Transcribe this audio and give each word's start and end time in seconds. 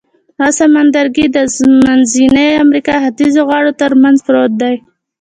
دا 0.39 0.47
سمندرګي 0.59 1.25
د 1.35 1.37
منځنۍ 1.83 2.49
امریکا 2.65 2.95
ختیځو 3.05 3.41
غاړو 3.49 3.71
تر 3.81 3.91
منځ 4.01 4.17
پروت 4.27 4.51
دی. 4.61 4.75